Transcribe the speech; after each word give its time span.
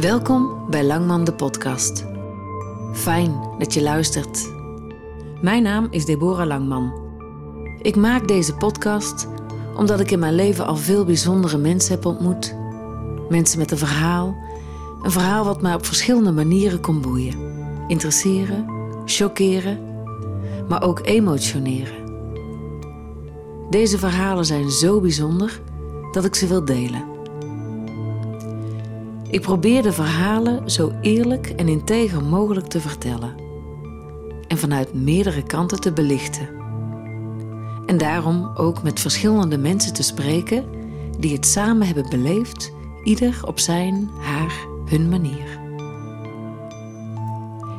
Welkom 0.00 0.70
bij 0.70 0.84
Langman 0.84 1.24
de 1.24 1.32
podcast. 1.32 2.04
Fijn 2.92 3.40
dat 3.58 3.74
je 3.74 3.82
luistert. 3.82 4.52
Mijn 5.40 5.62
naam 5.62 5.86
is 5.90 6.04
Deborah 6.04 6.46
Langman. 6.46 6.92
Ik 7.82 7.96
maak 7.96 8.28
deze 8.28 8.54
podcast 8.54 9.28
omdat 9.76 10.00
ik 10.00 10.10
in 10.10 10.18
mijn 10.18 10.34
leven 10.34 10.66
al 10.66 10.76
veel 10.76 11.04
bijzondere 11.04 11.58
mensen 11.58 11.94
heb 11.94 12.06
ontmoet. 12.06 12.54
Mensen 13.28 13.58
met 13.58 13.70
een 13.70 13.78
verhaal, 13.78 14.36
een 15.02 15.10
verhaal 15.10 15.44
wat 15.44 15.62
mij 15.62 15.74
op 15.74 15.86
verschillende 15.86 16.32
manieren 16.32 16.80
kon 16.80 17.00
boeien, 17.00 17.38
interesseren, 17.88 18.66
choqueren, 19.04 19.78
maar 20.68 20.82
ook 20.82 21.00
emotioneren. 21.02 22.04
Deze 23.70 23.98
verhalen 23.98 24.44
zijn 24.44 24.70
zo 24.70 25.00
bijzonder 25.00 25.60
dat 26.12 26.24
ik 26.24 26.34
ze 26.34 26.46
wil 26.46 26.64
delen. 26.64 27.13
Ik 29.34 29.40
probeer 29.40 29.82
de 29.82 29.92
verhalen 29.92 30.70
zo 30.70 30.92
eerlijk 31.00 31.46
en 31.46 31.68
integer 31.68 32.24
mogelijk 32.24 32.66
te 32.66 32.80
vertellen 32.80 33.34
en 34.48 34.58
vanuit 34.58 34.94
meerdere 34.94 35.42
kanten 35.42 35.80
te 35.80 35.92
belichten. 35.92 36.48
En 37.86 37.98
daarom 37.98 38.50
ook 38.54 38.82
met 38.82 39.00
verschillende 39.00 39.58
mensen 39.58 39.94
te 39.94 40.02
spreken 40.02 40.64
die 41.18 41.32
het 41.32 41.46
samen 41.46 41.86
hebben 41.86 42.10
beleefd, 42.10 42.72
ieder 43.04 43.40
op 43.46 43.58
zijn, 43.58 44.10
haar, 44.20 44.66
hun 44.84 45.08
manier. 45.08 45.60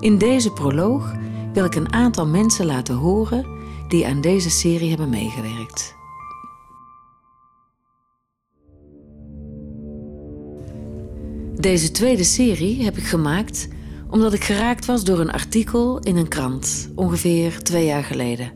In 0.00 0.18
deze 0.18 0.52
proloog 0.52 1.12
wil 1.52 1.64
ik 1.64 1.74
een 1.74 1.92
aantal 1.92 2.26
mensen 2.26 2.66
laten 2.66 2.94
horen 2.94 3.46
die 3.88 4.06
aan 4.06 4.20
deze 4.20 4.50
serie 4.50 4.88
hebben 4.88 5.08
meegewerkt. 5.10 5.97
Deze 11.68 11.90
tweede 11.90 12.24
serie 12.24 12.84
heb 12.84 12.96
ik 12.96 13.04
gemaakt 13.04 13.68
omdat 14.10 14.32
ik 14.32 14.44
geraakt 14.44 14.84
was 14.84 15.04
door 15.04 15.20
een 15.20 15.30
artikel 15.30 15.98
in 15.98 16.16
een 16.16 16.28
krant, 16.28 16.90
ongeveer 16.94 17.62
twee 17.62 17.86
jaar 17.86 18.04
geleden. 18.04 18.52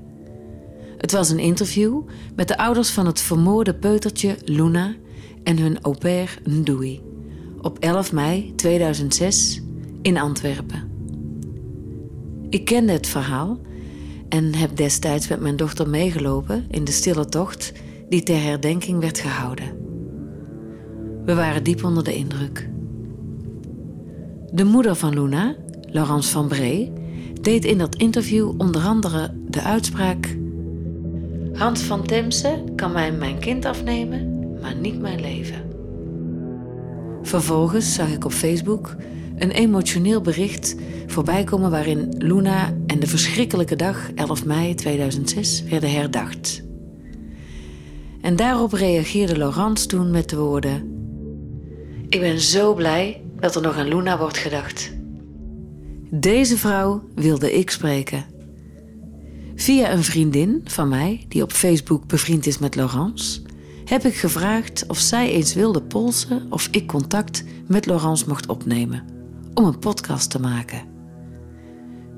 Het 0.99 1.13
was 1.13 1.31
een 1.31 1.39
interview 1.39 2.03
met 2.37 2.49
de 2.49 2.57
ouders 2.57 2.91
van 2.91 3.07
het 3.07 3.21
vermoorde 3.21 3.75
peutertje 3.75 4.37
Luna 4.45 4.95
en 5.45 5.59
hun 5.59 5.81
au 5.83 5.97
pair 5.99 6.39
Ndui 6.45 7.01
op 7.61 7.79
11 7.79 8.13
mei 8.13 8.53
2006 8.55 9.63
in 10.03 10.19
Antwerpen. 10.19 10.91
Ik 12.49 12.65
kende 12.65 12.93
het 12.93 13.07
verhaal 13.07 13.61
en 14.29 14.55
heb 14.55 14.77
destijds 14.77 15.29
met 15.29 15.41
mijn 15.41 15.57
dochter 15.57 15.89
meegelopen 15.89 16.67
in 16.71 16.85
de 16.85 16.93
stille 16.93 17.27
tocht 17.27 17.73
die 18.09 18.23
ter 18.23 18.43
herdenking 18.43 19.01
werd 19.01 19.19
gehouden. 19.19 19.77
We 21.25 21.35
waren 21.35 21.63
diep 21.63 21.85
onder 21.85 22.05
de 22.05 22.15
indruk. 22.15 22.71
De 24.55 24.65
moeder 24.65 24.95
van 24.95 25.15
Luna, 25.15 25.55
Laurence 25.81 26.31
van 26.31 26.49
Bree, 26.49 26.93
deed 27.41 27.65
in 27.65 27.79
dat 27.79 27.95
interview 27.95 28.53
onder 28.59 28.83
andere 28.83 29.31
de 29.49 29.63
uitspraak: 29.63 30.37
Hans 31.53 31.83
van 31.83 32.07
Temse 32.07 32.65
kan 32.77 32.93
mij 32.93 33.13
mijn 33.13 33.39
kind 33.39 33.65
afnemen, 33.65 34.51
maar 34.61 34.75
niet 34.75 35.01
mijn 35.01 35.21
leven. 35.21 35.63
Vervolgens 37.23 37.95
zag 37.95 38.13
ik 38.13 38.25
op 38.25 38.33
Facebook 38.33 38.97
een 39.37 39.51
emotioneel 39.51 40.21
bericht 40.21 40.77
voorbij 41.07 41.45
komen 41.45 41.71
waarin 41.71 42.15
Luna 42.19 42.73
en 42.87 43.01
de 43.01 43.07
verschrikkelijke 43.07 43.77
dag 43.77 44.11
11 44.15 44.45
mei 44.45 44.75
2006 44.75 45.63
werden 45.63 45.93
herdacht. 45.93 46.63
En 48.21 48.37
daarop 48.37 48.73
reageerde 48.73 49.39
Laurence 49.39 49.87
toen 49.87 50.11
met 50.11 50.29
de 50.29 50.37
woorden: 50.37 51.05
Ik 52.09 52.21
ben 52.21 52.41
zo 52.41 52.75
blij 52.75 53.22
dat 53.43 53.55
er 53.55 53.63
nog 53.63 53.77
aan 53.77 53.89
Luna 53.89 54.19
wordt 54.19 54.39
gedacht. 54.39 54.93
Deze 56.11 56.59
vrouw 56.59 57.03
wilde 57.15 57.53
ik 57.53 57.71
spreken. 57.71 58.25
Via 59.55 59.93
een 59.93 60.03
vriendin 60.03 60.61
van 60.65 60.89
mij, 60.89 61.25
die 61.29 61.43
op 61.43 61.53
Facebook 61.53 62.07
bevriend 62.07 62.47
is 62.47 62.59
met 62.59 62.75
Laurence, 62.75 63.43
heb 63.85 64.05
ik 64.05 64.15
gevraagd 64.15 64.85
of 64.87 64.99
zij 64.99 65.31
eens 65.31 65.55
wilde 65.55 65.83
polsen 65.83 66.47
of 66.51 66.69
ik 66.71 66.87
contact 66.87 67.45
met 67.67 67.87
Laurence 67.87 68.29
mocht 68.29 68.47
opnemen 68.47 69.05
om 69.55 69.65
een 69.65 69.79
podcast 69.79 70.31
te 70.31 70.41
maken. 70.41 70.83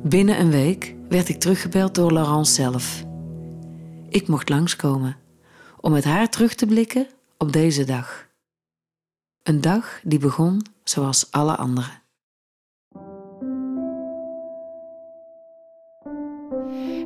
Binnen 0.03 0.41
een 0.41 0.51
week 0.51 0.95
werd 1.09 1.29
ik 1.29 1.41
teruggebeld 1.41 1.95
door 1.95 2.13
Laurence 2.13 2.53
zelf. 2.53 3.05
Ik 4.09 4.29
mocht 4.29 4.49
langskomen 4.49 5.17
om 5.81 5.93
met 5.93 6.05
haar 6.05 6.29
terug 6.29 6.55
te 6.55 6.67
blikken 6.67 7.07
op 7.39 7.53
deze 7.53 7.85
dag. 7.85 8.24
Een 9.45 9.61
dag 9.61 10.01
die 10.03 10.19
begon 10.19 10.63
zoals 10.85 11.31
alle 11.31 11.57
anderen. 11.57 12.03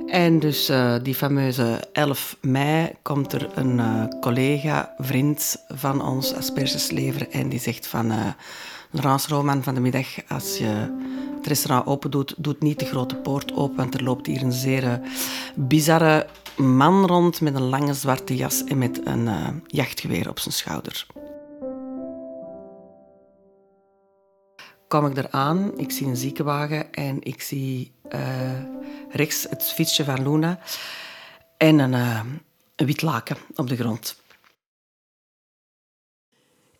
En 0.06 0.38
dus 0.41 0.71
uh, 0.71 0.94
die 1.03 1.15
fameuze 1.15 1.88
11 1.93 2.37
mei 2.41 2.93
komt 3.03 3.32
er 3.32 3.59
een 3.59 3.78
uh, 3.78 4.04
collega, 4.21 4.94
vriend 4.99 5.65
van 5.69 6.03
ons, 6.03 6.34
aspergeslever, 6.34 7.28
en 7.31 7.49
die 7.49 7.60
zegt 7.60 7.87
van... 7.87 8.12
Uh, 8.12 8.26
Laurence 8.91 9.28
Roman 9.28 9.62
van 9.62 9.75
de 9.75 9.81
middag, 9.81 10.28
als 10.28 10.59
je 10.59 10.97
het 11.37 11.47
restaurant 11.47 11.87
open 11.87 12.10
doet, 12.10 12.34
doet 12.37 12.62
niet 12.62 12.78
de 12.78 12.84
grote 12.84 13.16
poort 13.16 13.53
open, 13.53 13.76
want 13.76 13.94
er 13.94 14.03
loopt 14.03 14.26
hier 14.26 14.43
een 14.43 14.53
zeer 14.53 15.00
bizarre 15.55 16.26
man 16.56 17.06
rond 17.06 17.41
met 17.41 17.55
een 17.55 17.69
lange 17.69 17.94
zwarte 17.94 18.37
jas 18.37 18.65
en 18.65 18.78
met 18.78 19.06
een 19.06 19.28
jachtgeweer 19.66 20.28
op 20.28 20.38
zijn 20.38 20.55
schouder. 20.55 21.06
Kom 24.88 25.06
ik 25.06 25.16
eraan, 25.16 25.78
ik 25.78 25.91
zie 25.91 26.06
een 26.06 26.16
ziekenwagen 26.16 26.93
en 26.93 27.22
ik 27.22 27.43
zie 27.43 27.93
uh, 28.15 28.21
rechts 29.10 29.47
het 29.50 29.65
fietsje 29.65 30.04
van 30.04 30.22
Luna 30.22 30.59
en 31.56 31.78
een, 31.78 31.93
uh, 31.93 32.21
een 32.76 32.87
wit 32.87 33.03
laken 33.03 33.37
op 33.54 33.69
de 33.69 33.76
grond. 33.76 34.21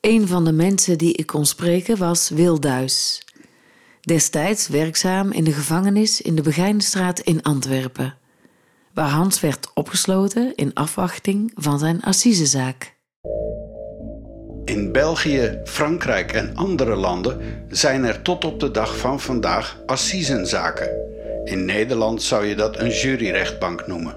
Een 0.01 0.29
van 0.29 0.45
de 0.45 0.53
mensen 0.53 0.99
die 0.99 1.13
ik 1.13 1.27
kon 1.27 1.47
spreken 1.47 1.99
was 1.99 2.29
Wil 2.29 2.61
Duis. 2.61 3.25
Destijds 4.01 4.69
werkzaam 4.69 5.33
in 5.33 5.45
de 5.45 5.53
gevangenis 5.53 6.21
in 6.21 6.35
de 6.35 6.43
Begijnenstraat 6.43 7.21
in 7.21 7.43
Antwerpen, 7.43 8.17
waar 8.95 9.09
Hans 9.09 9.41
werd 9.41 9.71
opgesloten 9.75 10.55
in 10.55 10.75
afwachting 10.75 11.53
van 11.55 11.79
zijn 11.79 12.03
assisezaak. 12.03 12.98
In 14.69 14.93
België, 14.93 15.61
Frankrijk 15.65 16.33
en 16.33 16.51
andere 16.55 16.97
landen 16.97 17.41
zijn 17.69 18.05
er 18.05 18.23
tot 18.23 18.45
op 18.45 18.61
de 18.61 18.71
dag 18.71 18.97
van 18.97 19.21
vandaag 19.21 19.81
assisenzaken. 19.87 20.91
In 21.45 21.65
Nederland 21.65 22.23
zou 22.23 22.47
je 22.47 22.55
dat 22.55 22.79
een 22.79 22.91
juryrechtbank 22.91 23.87
noemen. 23.87 24.15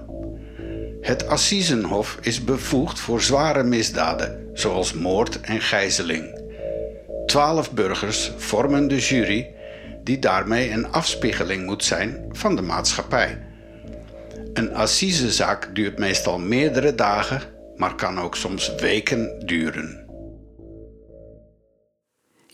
Het 1.00 1.28
Assisenhof 1.28 2.18
is 2.20 2.44
bevoegd 2.44 3.00
voor 3.00 3.22
zware 3.22 3.62
misdaden, 3.62 4.50
zoals 4.52 4.92
moord 4.92 5.40
en 5.40 5.60
gijzeling. 5.60 6.40
Twaalf 7.26 7.72
burgers 7.72 8.32
vormen 8.36 8.88
de 8.88 8.98
jury, 8.98 9.50
die 10.04 10.18
daarmee 10.18 10.70
een 10.70 10.92
afspiegeling 10.92 11.66
moet 11.66 11.84
zijn 11.84 12.24
van 12.32 12.56
de 12.56 12.62
maatschappij. 12.62 13.38
Een 14.52 14.74
assisezaak 14.74 15.74
duurt 15.74 15.98
meestal 15.98 16.38
meerdere 16.38 16.94
dagen, 16.94 17.42
maar 17.76 17.94
kan 17.94 18.20
ook 18.20 18.36
soms 18.36 18.74
weken 18.74 19.42
duren. 19.46 20.01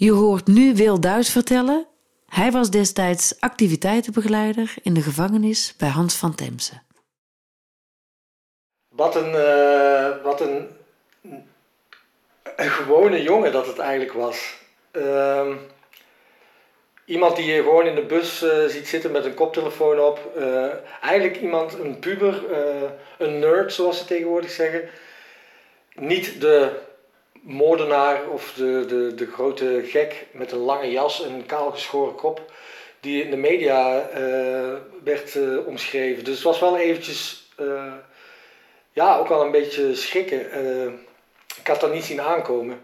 Je 0.00 0.12
hoort 0.12 0.46
nu 0.46 0.74
Wil 0.74 1.00
Duis 1.00 1.30
vertellen. 1.30 1.86
Hij 2.28 2.50
was 2.50 2.70
destijds 2.70 3.40
activiteitenbegeleider 3.40 4.74
in 4.82 4.94
de 4.94 5.00
gevangenis 5.00 5.74
bij 5.78 5.88
Hans 5.88 6.14
van 6.14 6.34
Temse. 6.34 6.72
Wat 8.88 9.14
een, 9.14 9.32
uh, 9.32 10.22
wat 10.22 10.40
een, 10.40 10.68
gewone 12.56 13.22
jongen 13.22 13.52
dat 13.52 13.66
het 13.66 13.78
eigenlijk 13.78 14.12
was. 14.12 14.54
Uh, 14.92 15.54
iemand 17.04 17.36
die 17.36 17.46
je 17.46 17.62
gewoon 17.62 17.86
in 17.86 17.94
de 17.94 18.06
bus 18.06 18.42
uh, 18.42 18.64
ziet 18.64 18.88
zitten 18.88 19.10
met 19.10 19.24
een 19.24 19.34
koptelefoon 19.34 20.00
op. 20.00 20.32
Uh, 20.36 20.66
eigenlijk 21.00 21.40
iemand, 21.40 21.78
een 21.78 21.98
puber, 21.98 22.42
een 23.18 23.38
nerd 23.38 23.72
zoals 23.72 23.98
ze 23.98 24.04
tegenwoordig 24.04 24.50
zeggen. 24.50 24.88
Niet 25.94 26.40
de 26.40 26.86
moordenaar 27.48 28.28
of 28.28 28.52
de, 28.52 28.84
de, 28.88 29.14
de 29.14 29.26
grote 29.26 29.80
gek 29.84 30.26
met 30.32 30.52
een 30.52 30.58
lange 30.58 30.90
jas 30.90 31.24
en 31.24 31.32
een 31.32 31.46
kaalgeschoren 31.46 32.14
kop, 32.14 32.52
die 33.00 33.24
in 33.24 33.30
de 33.30 33.36
media 33.36 34.10
uh, 34.10 34.74
werd 35.04 35.34
uh, 35.34 35.66
omschreven. 35.66 36.24
Dus 36.24 36.34
het 36.34 36.44
was 36.44 36.60
wel 36.60 36.78
eventjes, 36.78 37.48
uh, 37.60 37.92
ja, 38.92 39.18
ook 39.18 39.28
wel 39.28 39.44
een 39.44 39.50
beetje 39.50 39.94
schrikken. 39.94 40.40
ik 41.58 41.66
had 41.66 41.80
dat 41.80 41.92
niet 41.92 42.04
zien 42.04 42.20
aankomen. 42.20 42.78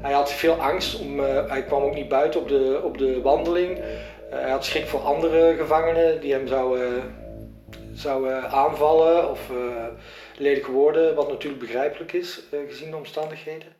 Hij 0.00 0.12
had 0.12 0.32
veel 0.32 0.54
angst, 0.54 1.00
om, 1.00 1.20
hij 1.20 1.64
kwam 1.64 1.82
ook 1.82 1.94
niet 1.94 2.08
buiten 2.08 2.40
op 2.40 2.48
de, 2.48 2.80
op 2.84 2.98
de 2.98 3.20
wandeling. 3.20 3.78
hij 4.30 4.50
had 4.50 4.64
schrik 4.64 4.86
voor 4.86 5.00
andere 5.00 5.54
gevangenen 5.58 6.20
die 6.20 6.32
hem 6.32 6.46
zouden, 6.46 7.16
zouden 7.92 8.50
aanvallen 8.50 9.30
of 9.30 9.50
lelijk 10.38 10.64
geworden, 10.64 11.14
wat 11.14 11.28
natuurlijk 11.28 11.62
begrijpelijk 11.62 12.12
is, 12.12 12.40
eh, 12.50 12.58
gezien 12.68 12.90
de 12.90 12.96
omstandigheden. 12.96 13.72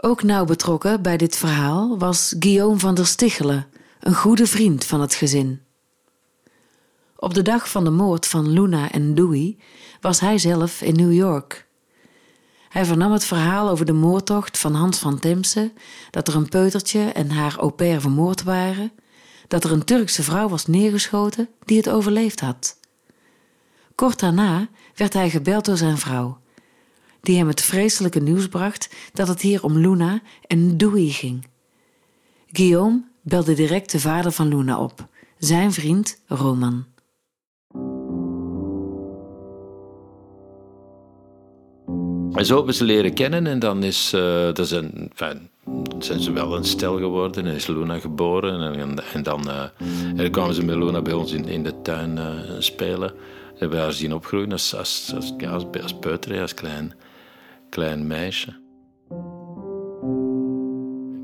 Ook 0.00 0.22
nauw 0.22 0.44
betrokken 0.44 1.02
bij 1.02 1.16
dit 1.16 1.36
verhaal 1.36 1.98
was 1.98 2.36
Guillaume 2.38 2.78
van 2.78 2.94
der 2.94 3.06
Stichelen, 3.06 3.66
een 4.00 4.14
goede 4.14 4.46
vriend 4.46 4.84
van 4.84 5.00
het 5.00 5.14
gezin. 5.14 5.62
Op 7.16 7.34
de 7.34 7.42
dag 7.42 7.70
van 7.70 7.84
de 7.84 7.90
moord 7.90 8.26
van 8.26 8.48
Luna 8.48 8.90
en 8.90 9.14
Dewey 9.14 9.56
was 10.00 10.20
hij 10.20 10.38
zelf 10.38 10.82
in 10.82 10.94
New 10.94 11.12
York. 11.12 11.66
Hij 12.68 12.84
vernam 12.84 13.12
het 13.12 13.24
verhaal 13.24 13.68
over 13.68 13.86
de 13.86 13.92
moordtocht 13.92 14.58
van 14.58 14.74
Hans 14.74 14.98
van 14.98 15.18
Temse, 15.18 15.72
dat 16.10 16.28
er 16.28 16.34
een 16.34 16.48
peutertje 16.48 17.00
en 17.00 17.30
haar 17.30 17.56
au 17.58 17.70
pair 17.70 18.00
vermoord 18.00 18.42
waren, 18.42 18.92
dat 19.48 19.64
er 19.64 19.72
een 19.72 19.84
Turkse 19.84 20.22
vrouw 20.22 20.48
was 20.48 20.66
neergeschoten 20.66 21.48
die 21.64 21.76
het 21.76 21.88
overleefd 21.88 22.40
had. 22.40 22.77
Kort 23.98 24.20
daarna 24.20 24.68
werd 24.94 25.12
hij 25.12 25.30
gebeld 25.30 25.64
door 25.64 25.76
zijn 25.76 25.98
vrouw, 25.98 26.38
die 27.20 27.36
hem 27.36 27.48
het 27.48 27.62
vreselijke 27.62 28.20
nieuws 28.20 28.48
bracht 28.48 28.94
dat 29.12 29.28
het 29.28 29.40
hier 29.40 29.64
om 29.64 29.78
Luna 29.78 30.20
en 30.46 30.76
Dewey 30.76 31.08
ging. 31.08 31.46
Guillaume 32.52 33.04
belde 33.22 33.54
direct 33.54 33.92
de 33.92 34.00
vader 34.00 34.32
van 34.32 34.48
Luna 34.48 34.78
op, 34.78 35.06
zijn 35.38 35.72
vriend 35.72 36.20
Roman. 36.26 36.84
En 42.32 42.46
zo 42.46 42.56
hebben 42.56 42.74
ze 42.74 42.84
leren 42.84 43.14
kennen 43.14 43.46
en 43.46 43.58
dan 43.58 43.82
is, 43.82 44.12
uh, 44.14 44.52
dat 44.52 44.68
zijn, 44.68 45.10
enfin, 45.10 45.50
zijn 45.98 46.20
ze 46.20 46.32
wel 46.32 46.56
een 46.56 46.64
stel 46.64 46.98
geworden 46.98 47.46
en 47.46 47.54
is 47.54 47.66
Luna 47.66 47.98
geboren. 47.98 48.74
En, 48.78 49.02
en 49.12 49.22
dan 49.22 49.44
uh, 50.16 50.30
kwamen 50.30 50.54
ze 50.54 50.64
met 50.64 50.76
Luna 50.76 51.02
bij 51.02 51.12
ons 51.12 51.32
in, 51.32 51.48
in 51.48 51.62
de 51.62 51.82
tuin 51.82 52.16
uh, 52.16 52.26
spelen. 52.58 53.12
Hebben 53.58 53.78
haar 53.78 53.92
zien 53.92 54.14
opgroeien 54.14 54.52
als, 54.52 54.74
als, 54.74 55.12
als, 55.14 55.32
als, 55.46 55.64
als 56.40 56.54
klein, 56.54 56.92
klein 57.68 58.06
meisje. 58.06 58.56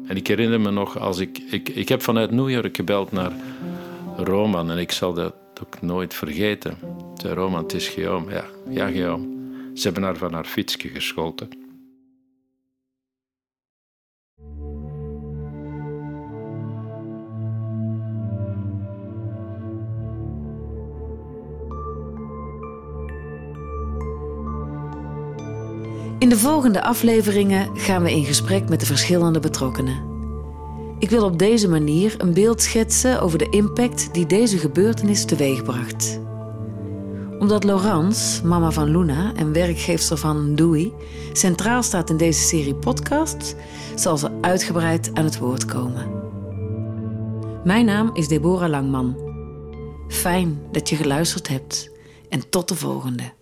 En 0.06 0.16
ik 0.16 0.26
herinner 0.26 0.60
me 0.60 0.70
nog, 0.70 0.98
als 0.98 1.18
ik, 1.18 1.38
ik, 1.38 1.68
ik 1.68 1.88
heb 1.88 2.02
vanuit 2.02 2.30
New 2.30 2.50
York 2.50 2.76
gebeld 2.76 3.12
naar 3.12 3.32
Roman 4.16 4.70
en 4.70 4.78
ik 4.78 4.92
zal 4.92 5.12
dat 5.12 5.34
ook 5.62 5.82
nooit 5.82 6.14
vergeten. 6.14 6.78
Zei 7.14 7.34
Roman, 7.34 7.62
het 7.62 7.72
is 7.72 7.88
Guillaume. 7.88 8.32
Ja, 8.32 8.44
ja 8.68 8.86
Guillaume. 8.86 9.26
Ze 9.74 9.82
hebben 9.82 10.02
haar 10.02 10.16
van 10.16 10.32
haar 10.32 10.44
fietsje 10.44 10.88
gescholten. 10.88 11.63
In 26.24 26.30
de 26.30 26.38
volgende 26.38 26.82
afleveringen 26.82 27.76
gaan 27.76 28.02
we 28.02 28.12
in 28.12 28.24
gesprek 28.24 28.68
met 28.68 28.80
de 28.80 28.86
verschillende 28.86 29.40
betrokkenen. 29.40 30.02
Ik 30.98 31.10
wil 31.10 31.24
op 31.24 31.38
deze 31.38 31.68
manier 31.68 32.14
een 32.18 32.34
beeld 32.34 32.62
schetsen 32.62 33.20
over 33.20 33.38
de 33.38 33.48
impact 33.48 34.14
die 34.14 34.26
deze 34.26 34.58
gebeurtenis 34.58 35.24
teweegbracht 35.24 36.20
omdat 37.38 37.64
Laurence, 37.64 38.46
mama 38.46 38.70
van 38.70 38.90
Luna 38.90 39.32
en 39.34 39.52
werkgeefster 39.52 40.16
van 40.16 40.54
Dewey, 40.54 40.92
centraal 41.32 41.82
staat 41.82 42.10
in 42.10 42.16
deze 42.16 42.40
serie 42.40 42.74
podcast, 42.74 43.56
zal 43.94 44.16
ze 44.16 44.30
uitgebreid 44.40 45.10
aan 45.14 45.24
het 45.24 45.38
woord 45.38 45.64
komen. 45.64 46.22
Mijn 47.64 47.84
naam 47.84 48.10
is 48.14 48.28
Deborah 48.28 48.70
Langman. 48.70 49.16
Fijn 50.08 50.62
dat 50.72 50.88
je 50.88 50.96
geluisterd 50.96 51.48
hebt 51.48 51.90
en 52.28 52.48
tot 52.50 52.68
de 52.68 52.74
volgende. 52.74 53.32